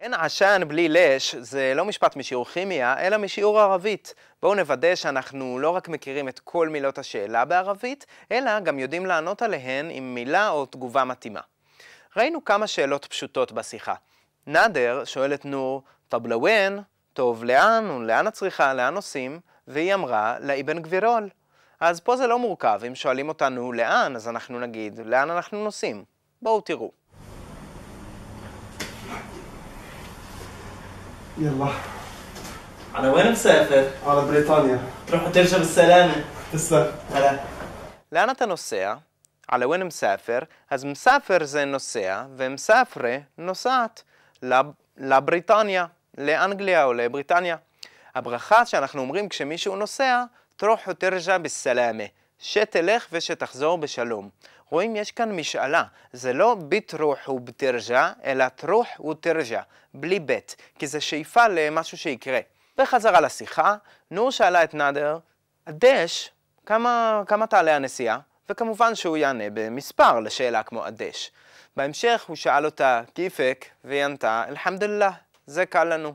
אין 0.00 0.14
עשן 0.14 0.62
בלי 0.68 0.88
לש 0.88 1.34
זה 1.34 1.72
לא 1.76 1.84
משפט 1.84 2.16
משיעור 2.16 2.44
כימיה, 2.44 2.94
אלא 2.98 3.16
משיעור 3.16 3.60
ערבית. 3.60 4.14
בואו 4.42 4.54
נוודא 4.54 4.94
שאנחנו 4.94 5.58
לא 5.58 5.70
רק 5.70 5.88
מכירים 5.88 6.28
את 6.28 6.38
כל 6.38 6.68
מילות 6.68 6.98
השאלה 6.98 7.44
בערבית, 7.44 8.06
אלא 8.32 8.60
גם 8.60 8.78
יודעים 8.78 9.06
לענות 9.06 9.42
עליהן 9.42 9.88
עם 9.90 10.14
מילה 10.14 10.48
או 10.48 10.66
תגובה 10.66 11.04
מתאימה. 11.04 11.40
ראינו 12.16 12.44
כמה 12.44 12.66
שאלות 12.66 13.04
פשוטות 13.04 13.52
בשיחה. 13.52 13.94
נאדר 14.46 15.04
שואל 15.04 15.34
את 15.34 15.44
נור, 15.44 15.82
טוב 16.08 16.26
לווין, 16.26 16.80
טוב 17.12 17.44
לאן, 17.44 18.06
לאן 18.06 18.28
את 18.28 18.32
צריכה, 18.32 18.74
לאן 18.74 18.94
נוסעים? 18.94 19.40
והיא 19.68 19.94
אמרה, 19.94 20.36
לאבן 20.40 20.82
גבירול. 20.82 21.28
אז 21.80 22.00
פה 22.00 22.16
זה 22.16 22.26
לא 22.26 22.38
מורכב, 22.38 22.80
אם 22.86 22.94
שואלים 22.94 23.28
אותנו 23.28 23.72
לאן, 23.72 24.16
אז 24.16 24.28
אנחנו 24.28 24.60
נגיד, 24.60 25.00
לאן 25.04 25.30
אנחנו 25.30 25.64
נוסעים? 25.64 26.04
בואו 26.42 26.60
תראו. 26.60 26.99
يلا 31.39 31.67
على 32.95 33.07
وين 33.09 33.31
مسافر؟ 33.31 33.83
على 34.05 34.21
بريطانيا 34.21 34.79
تروح 35.07 35.23
وترجع 35.27 35.57
بالسلامة 35.57 36.13
تسلم 36.53 36.91
هلا 37.13 37.39
לאן 38.11 38.29
אתה 38.29 38.45
נוסע? 38.45 38.93
על 39.47 39.63
הוואן 39.63 39.83
מסאפר, 39.83 40.39
אז 40.69 40.85
מסאפר 40.85 41.37
זה 41.45 41.65
נוסע, 41.65 42.23
ומסאפרה 42.37 43.17
נוסעת 43.37 44.03
לב- 44.41 44.65
לבריטניה, 44.97 45.85
לאנגליה 46.17 46.83
או 46.83 46.93
לבריטניה. 46.93 47.55
הברכה 48.15 48.65
שאנחנו 48.65 49.01
אומרים 49.01 49.29
כשמישהו 49.29 49.75
נוסע, 49.75 50.23
תרוח 50.55 50.79
ותרג'ה 50.87 51.37
בסלאמה, 51.37 52.03
שתלך 52.40 53.06
ושתחזור 53.12 53.78
בשלום. 53.78 54.28
רואים, 54.70 54.96
יש 54.96 55.10
כאן 55.10 55.36
משאלה, 55.36 55.84
זה 56.12 56.32
לא 56.32 56.56
בתרוח 56.68 57.28
ובתרג'ה, 57.28 58.12
אלא 58.24 58.48
תרוח 58.48 59.00
ותרג'ה, 59.00 59.62
בלי 59.94 60.20
בית, 60.20 60.56
כי 60.78 60.86
זה 60.86 61.00
שאיפה 61.00 61.48
למשהו 61.48 61.98
שיקרה. 61.98 62.40
וחזרה 62.78 63.20
לשיחה, 63.20 63.74
נור 64.10 64.30
שאלה 64.30 64.64
את 64.64 64.74
נאדר, 64.74 65.18
הדש, 65.66 66.30
כמה, 66.66 67.22
כמה 67.26 67.46
תעלה 67.46 67.76
הנסיעה? 67.76 68.18
וכמובן 68.48 68.94
שהוא 68.94 69.16
יענה 69.16 69.44
במספר 69.54 70.20
לשאלה 70.20 70.62
כמו 70.62 70.84
הדש. 70.84 71.30
בהמשך 71.76 72.24
הוא 72.26 72.36
שאל 72.36 72.64
אותה 72.64 73.02
כיפק, 73.14 73.66
והיא 73.84 74.04
ענתה, 74.04 74.44
אלחמדוללה, 74.48 75.10
זה 75.46 75.66
קל 75.66 75.84
לנו. 75.84 76.14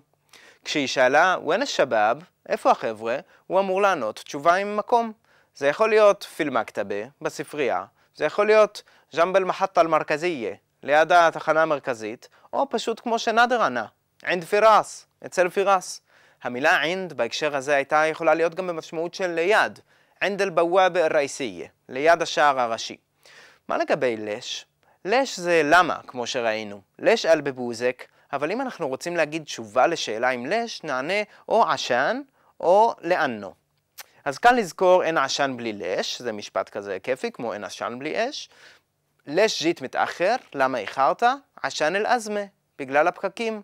כשהיא 0.65 0.87
שאלה, 0.87 1.35
ון 1.47 1.61
א-שבאב, 1.61 2.23
איפה 2.49 2.71
החבר'ה? 2.71 3.17
הוא 3.47 3.59
אמור 3.59 3.81
לענות 3.81 4.15
תשובה 4.15 4.55
עם 4.55 4.77
מקום. 4.77 5.13
זה 5.55 5.67
יכול 5.67 5.89
להיות 5.89 6.23
פיל 6.23 6.49
מכתבה, 6.49 6.95
בספרייה, 7.21 7.85
זה 8.15 8.25
יכול 8.25 8.45
להיות 8.45 8.83
ג'מבל 9.15 9.43
מחטה 9.43 9.81
אל-מרכזייה, 9.81 10.55
ליד 10.83 11.11
התחנה 11.11 11.61
המרכזית, 11.61 12.29
או 12.53 12.69
פשוט 12.69 12.99
כמו 12.99 13.19
שנאדר 13.19 13.63
ענה, 13.63 13.85
עינד 14.23 14.43
פירס, 14.43 15.05
אצל 15.25 15.49
פירס. 15.49 16.01
המילה 16.43 16.81
עינד 16.81 17.13
בהקשר 17.13 17.55
הזה 17.55 17.75
הייתה 17.75 18.05
יכולה 18.05 18.33
להיות 18.33 18.55
גם 18.55 18.67
במשמעות 18.67 19.13
של 19.13 19.27
ליד, 19.27 19.79
עינד 20.21 20.41
אל-בוואבה 20.41 21.05
אל-ראיסיה, 21.05 21.67
ליד 21.89 22.21
השער 22.21 22.59
הראשי. 22.59 22.97
מה 23.67 23.77
לגבי 23.77 24.17
לש? 24.17 24.65
לש 25.05 25.39
זה 25.39 25.61
למה, 25.65 25.99
כמו 26.07 26.27
שראינו. 26.27 26.81
לש 26.99 27.25
אל 27.25 27.41
בבוזק, 27.41 28.03
אבל 28.33 28.51
אם 28.51 28.61
אנחנו 28.61 28.87
רוצים 28.87 29.15
להגיד 29.15 29.43
תשובה 29.43 29.87
לשאלה 29.87 30.29
עם 30.29 30.45
לש, 30.45 30.83
נענה 30.83 31.23
או 31.49 31.69
עשן 31.69 32.21
או 32.59 32.95
לאנו. 33.01 33.64
אז 34.25 34.37
כאן 34.37 34.55
לזכור 34.55 35.03
אין 35.03 35.17
עשן 35.17 35.53
בלי 35.57 35.73
לש, 35.73 36.21
זה 36.21 36.31
משפט 36.31 36.69
כזה 36.69 36.97
כיפי, 37.03 37.31
כמו 37.31 37.53
אין 37.53 37.63
עשן 37.63 37.95
בלי 37.99 38.29
אש. 38.29 38.49
לש 39.27 39.63
ג'ית 39.63 39.81
מתאחר, 39.81 40.35
למה 40.55 40.77
איחרת? 40.77 41.23
עשן 41.63 41.95
אל-אזמה, 41.95 42.39
בגלל 42.79 43.07
הפקקים. 43.07 43.61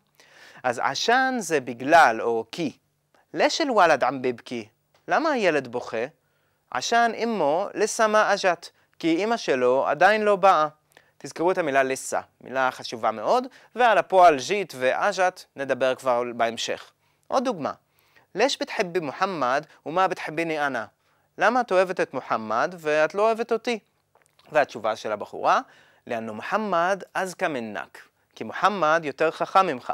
אז 0.64 0.82
עשן 0.84 1.36
זה 1.40 1.60
בגלל 1.60 2.22
או 2.22 2.46
כי. 2.52 2.78
לש 3.34 3.62
אל-וולד 3.62 4.04
עם 4.04 4.22
בבקי, 4.22 4.68
למה 5.08 5.32
הילד 5.32 5.68
בוכה? 5.68 6.06
עשן 6.72 7.12
אמו 7.24 7.68
לסמה 7.74 8.34
אג'ת, 8.34 8.70
כי 9.00 9.24
אמא 9.24 9.38
שלו 9.38 9.88
עדיין 9.88 10.22
לא 10.22 10.36
באה. 10.36 10.68
תזכרו 11.18 11.52
את 11.52 11.58
המילה 11.58 11.84
לסה, 11.84 12.22
מילה 12.42 12.72
חשובה 12.72 13.12
מאוד, 13.12 13.48
ועל 13.76 13.98
הפועל 13.98 14.38
ג'ית 14.48 14.74
ואג'ת 14.80 15.46
נדבר 15.56 15.96
כבר 15.96 16.24
בהמשך. 16.36 16.92
עוד 17.28 17.46
דוגמה, 17.46 17.74
לש 18.36 18.58
בתחבי 18.62 19.00
מוחמד 19.00 19.66
ומה 19.86 20.08
בתחביני 20.08 20.68
אנא? 20.68 20.84
למה 21.38 21.62
את 21.62 21.72
אוהבת 21.72 22.00
את 22.00 22.14
מוחמד 22.14 22.76
ואת 22.78 23.16
לא 23.16 23.22
אוהבת 23.22 23.52
אותי? 23.52 23.80
והתשובה 24.52 24.96
של 24.96 25.12
הבחורה, 25.12 25.62
לאנו 26.08 26.34
מוחמד 26.34 27.04
אזקה 27.14 27.48
מנק, 27.48 27.98
כי 28.36 28.44
מוחמד 28.44 29.02
יותר 29.04 29.32
חכם 29.32 29.68
ממך. 29.68 29.94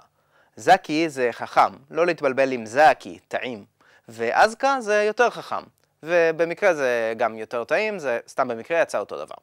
זקי 0.56 1.10
זה 1.10 1.30
חכם, 1.32 1.72
לא 1.92 2.06
להתבלבל 2.06 2.52
עם 2.52 2.66
זקי, 2.66 3.20
טעים. 3.28 3.66
ואזקה 4.08 4.82
זה 4.82 5.04
יותר 5.04 5.30
חכם. 5.30 5.64
ובמקרה 6.04 6.74
זה 6.74 7.14
גם 7.18 7.38
יותר 7.38 7.64
טעים, 7.64 8.00
זה 8.00 8.20
סתם 8.28 8.48
במקרה 8.48 8.82
יצא 8.82 9.00
אותו 9.00 9.26
דבר. 9.26 9.36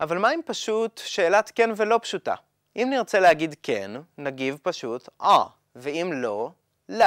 אבל 0.00 0.18
מה 0.18 0.34
אם 0.34 0.40
פשוט 0.44 1.00
שאלת 1.04 1.52
כן 1.54 1.70
ולא 1.76 1.98
פשוטה? 2.02 2.34
אם 2.76 2.88
נרצה 2.90 3.20
להגיד 3.20 3.54
כן, 3.62 3.90
נגיב 4.18 4.58
פשוט 4.62 5.08
אה, 5.22 5.44
ואם 5.76 6.10
לא, 6.14 6.50
לא. 6.88 7.06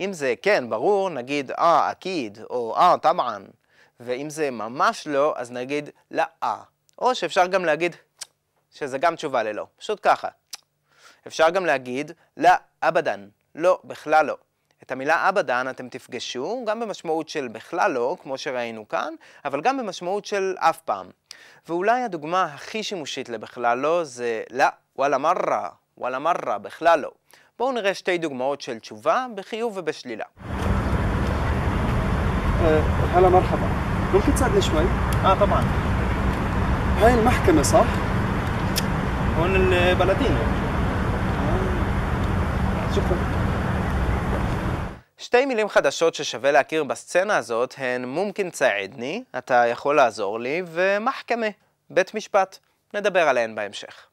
אם 0.00 0.12
זה 0.12 0.34
כן, 0.42 0.70
ברור, 0.70 1.10
נגיד 1.10 1.50
אה, 1.50 1.90
אקיד, 1.90 2.38
או 2.50 2.76
אה, 2.76 2.94
טבען. 3.02 3.44
ואם 4.00 4.30
זה 4.30 4.50
ממש 4.50 5.06
לא, 5.06 5.34
אז 5.36 5.50
נגיד 5.50 5.90
לא. 6.10 6.22
או 6.98 7.14
שאפשר 7.14 7.46
גם 7.46 7.64
להגיד 7.64 7.96
שזה 8.74 8.98
גם 8.98 9.16
תשובה 9.16 9.42
ללא, 9.42 9.66
פשוט 9.76 9.98
ככה. 10.02 10.28
אפשר 11.26 11.50
גם 11.50 11.66
להגיד 11.66 12.12
לא 12.36 12.50
אבדן, 12.82 13.28
לא, 13.54 13.78
בכלל 13.84 14.26
לא. 14.26 14.36
את 14.82 14.92
המילה 14.92 15.28
אבדן 15.28 15.66
אתם 15.70 15.88
תפגשו 15.88 16.64
גם 16.66 16.80
במשמעות 16.80 17.28
של 17.28 17.48
בכלל 17.48 17.92
לא, 17.92 18.16
כמו 18.22 18.38
שראינו 18.38 18.88
כאן, 18.88 19.14
אבל 19.44 19.60
גם 19.60 19.78
במשמעות 19.78 20.24
של 20.24 20.54
אף 20.58 20.80
פעם. 20.80 21.10
ואולי 21.68 22.02
הדוגמה 22.02 22.44
הכי 22.44 22.82
שימושית 22.82 23.28
לבכלל 23.28 23.78
לא 23.78 24.04
זה 24.04 24.42
לא, 24.50 24.64
וואלה 24.96 25.18
מרה, 25.18 25.68
וואלה 25.98 26.18
מרה, 26.18 26.58
בכלל 26.58 27.00
לא. 27.00 27.10
בואו 27.59 27.71
נראה 27.71 27.93
שתי 27.93 28.17
דוגמאות 28.17 28.61
של 28.61 28.79
תשובה 28.79 29.25
בחיוב 29.35 29.77
ובשלילה. 29.77 30.25
أه، 32.65 32.81
هلا 33.13 33.29
مرحبا 33.29 33.67
ممكن 34.13 34.33
تساعدني 34.35 34.61
شوي؟ 34.61 34.83
اه 35.23 35.39
طبعا 35.39 35.63
هاي 37.01 37.13
المحكمة 37.13 37.63
صح؟ 37.63 37.85
هون 39.37 39.55
البلدين 39.55 40.37
شكرا 42.95 43.39
שתי 45.17 45.45
מילים 45.45 45.69
חדשות 45.69 46.15
ששווה 46.15 46.51
להכיר 46.51 46.83
בסצנה 46.83 47.37
הזאת 47.37 47.75
הן 47.77 48.05
מומקין 48.05 48.49
צעדני, 48.49 49.23
אתה 49.37 49.63
יכול 49.67 49.95
לעזור 49.95 50.39
לי, 50.39 50.63
ומחכמה, 50.65 51.47
בית 51.89 52.13
משפט. 52.13 52.57
נדבר 52.93 53.29
עליהן 53.29 53.55
בהמשך. 53.55 54.07